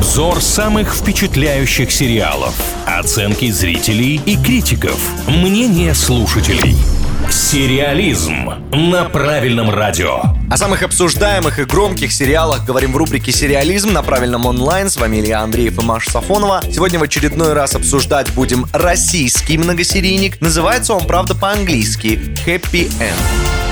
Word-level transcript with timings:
Обзор 0.00 0.40
самых 0.40 0.94
впечатляющих 0.94 1.92
сериалов. 1.92 2.54
Оценки 2.86 3.50
зрителей 3.50 4.18
и 4.24 4.34
критиков. 4.42 4.98
Мнение 5.28 5.92
слушателей. 5.94 6.74
Сериализм 7.30 8.48
на 8.72 9.04
правильном 9.04 9.68
радио. 9.68 10.22
О 10.50 10.56
самых 10.56 10.82
обсуждаемых 10.84 11.58
и 11.58 11.64
громких 11.64 12.14
сериалах 12.14 12.64
говорим 12.64 12.94
в 12.94 12.96
рубрике 12.96 13.30
«Сериализм» 13.30 13.92
на 13.92 14.02
правильном 14.02 14.46
онлайн. 14.46 14.88
С 14.88 14.96
вами 14.96 15.18
Илья 15.18 15.42
Андреев 15.42 15.78
и 15.78 15.84
Маша 15.84 16.10
Сафонова. 16.12 16.62
Сегодня 16.72 16.98
в 16.98 17.02
очередной 17.02 17.52
раз 17.52 17.74
обсуждать 17.74 18.32
будем 18.32 18.64
российский 18.72 19.58
многосерийник. 19.58 20.40
Называется 20.40 20.94
он, 20.94 21.04
правда, 21.04 21.34
по-английски 21.34 22.34
«Happy 22.46 22.90
End». 22.98 23.69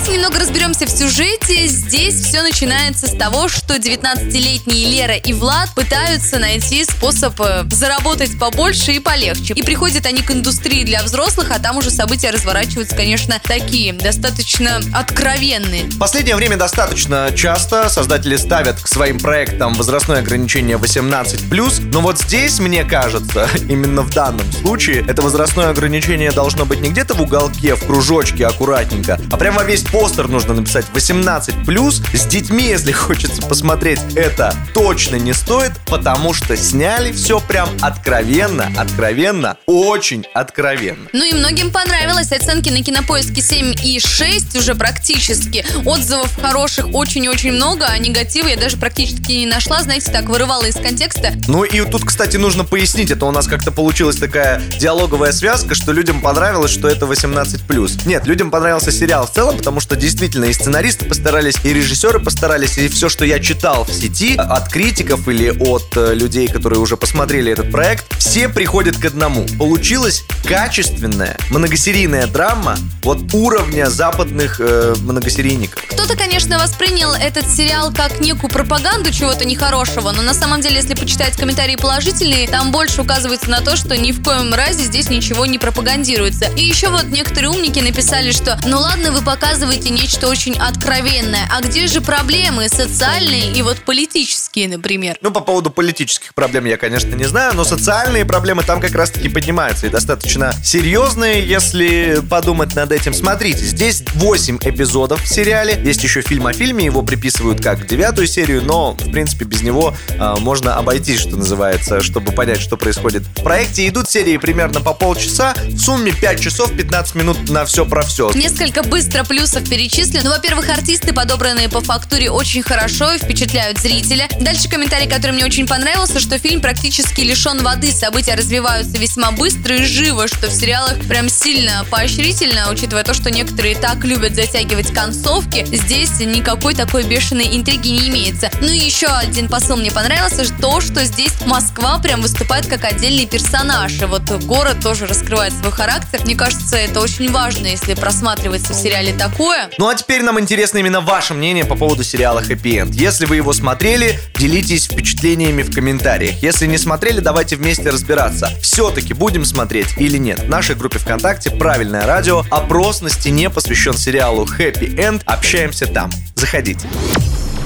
Давайте 0.00 0.18
немного 0.18 0.40
разберемся 0.40 0.86
в 0.86 0.90
сюжете. 0.90 1.66
Здесь 1.66 2.14
все 2.14 2.40
начинается 2.40 3.06
с 3.06 3.14
того, 3.14 3.48
что 3.48 3.74
19-летние 3.74 4.88
Лера 4.88 5.16
и 5.16 5.34
Влад 5.34 5.74
пытаются 5.74 6.38
найти 6.38 6.84
способ 6.84 7.38
э, 7.38 7.64
заработать 7.70 8.38
побольше 8.38 8.92
и 8.92 8.98
полегче. 8.98 9.52
И 9.52 9.62
приходят 9.62 10.06
они 10.06 10.22
к 10.22 10.30
индустрии 10.30 10.84
для 10.84 11.02
взрослых, 11.02 11.50
а 11.50 11.58
там 11.58 11.76
уже 11.76 11.90
события 11.90 12.30
разворачиваются, 12.30 12.96
конечно, 12.96 13.38
такие, 13.42 13.92
достаточно 13.92 14.80
откровенные. 14.94 15.82
В 15.82 15.98
последнее 15.98 16.34
время 16.34 16.56
достаточно 16.56 17.30
часто 17.36 17.90
создатели 17.90 18.36
ставят 18.36 18.80
к 18.80 18.88
своим 18.88 19.18
проектам 19.18 19.74
возрастное 19.74 20.20
ограничение 20.20 20.78
18+, 20.78 21.90
но 21.92 22.00
вот 22.00 22.18
здесь, 22.18 22.58
мне 22.58 22.84
кажется, 22.84 23.50
именно 23.68 24.00
в 24.00 24.14
данном 24.14 24.50
случае, 24.50 25.04
это 25.06 25.20
возрастное 25.20 25.68
ограничение 25.68 26.32
должно 26.32 26.64
быть 26.64 26.80
не 26.80 26.88
где-то 26.88 27.12
в 27.12 27.20
уголке, 27.20 27.74
в 27.74 27.84
кружочке 27.84 28.46
аккуратненько, 28.46 29.20
а 29.30 29.36
прямо 29.36 29.62
весь 29.62 29.89
постер 29.90 30.28
нужно 30.28 30.54
написать 30.54 30.86
18 30.92 31.66
плюс. 31.66 32.02
С 32.12 32.26
детьми, 32.26 32.64
если 32.64 32.92
хочется 32.92 33.42
посмотреть, 33.42 34.00
это 34.14 34.54
точно 34.74 35.16
не 35.16 35.32
стоит, 35.32 35.72
потому 35.86 36.32
что 36.34 36.56
сняли 36.56 37.12
все 37.12 37.40
прям 37.40 37.68
откровенно, 37.80 38.70
откровенно, 38.76 39.56
очень 39.66 40.26
откровенно. 40.34 41.08
Ну 41.12 41.24
и 41.24 41.34
многим 41.34 41.70
понравилось. 41.70 42.32
Оценки 42.32 42.68
на 42.70 42.82
кинопоиске 42.82 43.40
7 43.40 43.74
и 43.84 44.00
6 44.00 44.56
уже 44.56 44.74
практически. 44.74 45.64
Отзывов 45.84 46.34
хороших 46.40 46.94
очень-очень 46.94 47.52
много, 47.52 47.86
а 47.86 47.98
негатива 47.98 48.48
я 48.48 48.56
даже 48.56 48.76
практически 48.76 49.32
не 49.32 49.46
нашла. 49.46 49.82
Знаете, 49.82 50.10
так 50.10 50.26
вырывала 50.26 50.64
из 50.64 50.76
контекста. 50.76 51.32
Ну 51.48 51.64
и 51.64 51.80
тут, 51.90 52.04
кстати, 52.04 52.36
нужно 52.36 52.64
пояснить. 52.64 53.10
Это 53.10 53.26
у 53.26 53.30
нас 53.30 53.46
как-то 53.46 53.72
получилась 53.72 54.16
такая 54.16 54.60
диалоговая 54.78 55.32
связка, 55.32 55.74
что 55.74 55.92
людям 55.92 56.20
понравилось, 56.20 56.70
что 56.70 56.88
это 56.88 57.06
18+. 57.06 58.06
Нет, 58.06 58.26
людям 58.26 58.50
понравился 58.50 58.92
сериал 58.92 59.26
в 59.26 59.32
целом, 59.32 59.56
потому 59.56 59.69
что 59.78 59.94
действительно 59.94 60.46
и 60.46 60.52
сценаристы 60.52 61.04
постарались, 61.04 61.54
и 61.62 61.72
режиссеры 61.72 62.18
постарались, 62.18 62.76
и 62.78 62.88
все, 62.88 63.08
что 63.08 63.24
я 63.24 63.38
читал 63.38 63.84
в 63.84 63.92
сети 63.92 64.34
от 64.36 64.68
критиков 64.68 65.28
или 65.28 65.50
от 65.50 65.96
э, 65.96 66.14
людей, 66.14 66.48
которые 66.48 66.80
уже 66.80 66.96
посмотрели 66.96 67.52
этот 67.52 67.70
проект, 67.70 68.12
все 68.18 68.48
приходят 68.48 68.96
к 68.96 69.04
одному. 69.04 69.46
Получилась 69.56 70.24
качественная 70.44 71.36
многосерийная 71.50 72.26
драма 72.26 72.76
вот 73.04 73.32
уровня 73.32 73.88
западных 73.88 74.60
э, 74.60 74.94
многосерийников. 75.00 75.84
Кто-то, 75.86 76.16
конечно, 76.16 76.58
воспринял 76.58 77.12
этот 77.12 77.48
сериал 77.48 77.92
как 77.94 78.18
некую 78.20 78.50
пропаганду 78.50 79.12
чего-то 79.12 79.44
нехорошего, 79.44 80.10
но 80.10 80.22
на 80.22 80.34
самом 80.34 80.60
деле, 80.60 80.76
если 80.76 80.94
почитать 80.94 81.36
комментарии 81.36 81.76
положительные, 81.76 82.48
там 82.48 82.72
больше 82.72 83.02
указывается 83.02 83.48
на 83.48 83.60
то, 83.60 83.76
что 83.76 83.96
ни 83.96 84.10
в 84.10 84.24
коем 84.24 84.52
разе 84.52 84.82
здесь 84.84 85.10
ничего 85.10 85.46
не 85.46 85.58
пропагандируется. 85.58 86.46
И 86.56 86.64
еще 86.64 86.88
вот 86.88 87.04
некоторые 87.04 87.50
умники 87.50 87.78
написали, 87.78 88.32
что 88.32 88.58
ну 88.66 88.78
ладно, 88.78 89.12
вы 89.12 89.22
показываете 89.22 89.59
нечто 89.90 90.28
очень 90.28 90.56
откровенное. 90.56 91.48
А 91.50 91.60
где 91.60 91.86
же 91.86 92.00
проблемы 92.00 92.68
социальные 92.68 93.52
и 93.52 93.62
вот 93.62 93.78
политические, 93.84 94.39
например? 94.56 95.16
Ну, 95.20 95.30
по 95.30 95.40
поводу 95.40 95.70
политических 95.70 96.34
проблем 96.34 96.64
я, 96.64 96.76
конечно, 96.76 97.14
не 97.14 97.24
знаю, 97.24 97.54
но 97.54 97.64
социальные 97.64 98.24
проблемы 98.24 98.62
там 98.62 98.80
как 98.80 98.92
раз-таки 98.92 99.28
поднимаются 99.28 99.86
и 99.86 99.90
достаточно 99.90 100.52
серьезные, 100.64 101.46
если 101.46 102.20
подумать 102.28 102.74
над 102.74 102.92
этим. 102.92 103.14
Смотрите, 103.14 103.64
здесь 103.64 104.02
8 104.14 104.58
эпизодов 104.62 105.22
в 105.22 105.28
сериале. 105.28 105.80
Есть 105.84 106.02
еще 106.02 106.20
фильм 106.20 106.46
о 106.46 106.52
фильме, 106.52 106.84
его 106.84 107.02
приписывают 107.02 107.62
как 107.62 107.86
девятую 107.86 108.26
серию, 108.26 108.62
но, 108.62 108.92
в 108.92 109.12
принципе, 109.12 109.44
без 109.44 109.62
него 109.62 109.94
э, 110.08 110.34
можно 110.40 110.76
обойтись, 110.76 111.20
что 111.20 111.36
называется, 111.36 112.02
чтобы 112.02 112.32
понять, 112.32 112.60
что 112.60 112.76
происходит. 112.76 113.22
В 113.22 113.42
проекте 113.42 113.86
идут 113.86 114.10
серии 114.10 114.36
примерно 114.36 114.80
по 114.80 114.94
полчаса, 114.94 115.54
в 115.68 115.78
сумме 115.78 116.12
5 116.12 116.40
часов 116.40 116.72
15 116.76 117.14
минут 117.14 117.48
на 117.48 117.64
все 117.64 117.86
про 117.86 118.02
все. 118.02 118.32
Несколько 118.32 118.82
быстро 118.82 119.24
плюсов 119.24 119.68
перечислю. 119.68 120.20
Ну, 120.24 120.30
во-первых, 120.30 120.68
артисты, 120.68 121.12
подобранные 121.12 121.68
по 121.68 121.80
фактуре, 121.80 122.30
очень 122.30 122.62
хорошо 122.62 123.12
и 123.12 123.18
впечатляют 123.18 123.78
зрителя. 123.78 124.28
Дальше 124.40 124.70
комментарий, 124.70 125.06
который 125.06 125.32
мне 125.32 125.44
очень 125.44 125.66
понравился, 125.66 126.18
что 126.18 126.38
фильм 126.38 126.62
практически 126.62 127.20
лишен 127.20 127.62
воды. 127.62 127.92
События 127.92 128.34
развиваются 128.34 128.96
весьма 128.96 129.32
быстро 129.32 129.76
и 129.76 129.84
живо, 129.84 130.28
что 130.28 130.48
в 130.48 130.52
сериалах 130.52 130.98
прям 131.06 131.28
сильно 131.28 131.84
поощрительно, 131.90 132.70
учитывая 132.70 133.04
то, 133.04 133.12
что 133.12 133.30
некоторые 133.30 133.74
так 133.74 134.02
любят 134.02 134.34
затягивать 134.34 134.94
концовки. 134.94 135.66
Здесь 135.66 136.20
никакой 136.20 136.74
такой 136.74 137.04
бешеной 137.04 137.54
интриги 137.54 137.88
не 137.88 138.08
имеется. 138.08 138.50
Ну 138.62 138.68
и 138.68 138.78
еще 138.78 139.08
один 139.08 139.46
посыл 139.46 139.76
мне 139.76 139.90
понравился, 139.90 140.44
то, 140.58 140.80
что 140.80 141.04
здесь 141.04 141.34
Москва 141.44 141.98
прям 141.98 142.22
выступает 142.22 142.66
как 142.66 142.84
отдельный 142.84 143.26
персонаж. 143.26 144.00
И 144.00 144.06
вот 144.06 144.22
город 144.44 144.78
тоже 144.82 145.06
раскрывает 145.06 145.52
свой 145.52 145.72
характер. 145.72 146.20
Мне 146.24 146.34
кажется, 146.34 146.76
это 146.76 147.00
очень 147.00 147.30
важно, 147.30 147.66
если 147.66 147.92
просматривается 147.92 148.72
в 148.72 148.76
сериале 148.76 149.12
такое. 149.12 149.68
Ну 149.76 149.86
а 149.88 149.94
теперь 149.94 150.22
нам 150.22 150.40
интересно 150.40 150.78
именно 150.78 151.02
ваше 151.02 151.34
мнение 151.34 151.66
по 151.66 151.76
поводу 151.76 152.02
сериала 152.04 152.40
Happy 152.40 152.82
End. 152.82 152.92
Если 152.92 153.26
вы 153.26 153.36
его 153.36 153.52
смотрели, 153.52 154.18
делитесь 154.40 154.86
впечатлениями 154.86 155.62
в 155.62 155.70
комментариях. 155.70 156.42
Если 156.42 156.66
не 156.66 156.78
смотрели, 156.78 157.20
давайте 157.20 157.56
вместе 157.56 157.90
разбираться. 157.90 158.50
Все-таки 158.62 159.12
будем 159.12 159.44
смотреть 159.44 159.98
или 159.98 160.16
нет. 160.16 160.40
В 160.40 160.48
нашей 160.48 160.76
группе 160.76 160.98
ВКонтакте 160.98 161.50
«Правильное 161.50 162.06
радио» 162.06 162.42
опрос 162.50 163.02
на 163.02 163.10
стене 163.10 163.50
посвящен 163.50 163.92
сериалу 163.92 164.46
Happy 164.46 164.96
End. 164.96 165.20
Общаемся 165.26 165.86
там. 165.86 166.10
Заходите. 166.36 166.88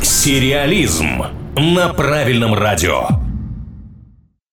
Сериализм 0.00 1.24
на 1.56 1.88
правильном 1.88 2.54
радио. 2.54 3.19